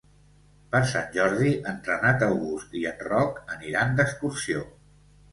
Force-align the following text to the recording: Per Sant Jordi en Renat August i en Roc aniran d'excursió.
Per 0.75 0.79
Sant 0.91 1.09
Jordi 1.17 1.51
en 1.71 1.75
Renat 1.87 2.25
August 2.27 2.73
i 2.79 2.81
en 2.93 2.95
Roc 3.11 3.37
aniran 3.57 3.93
d'excursió. 4.01 4.65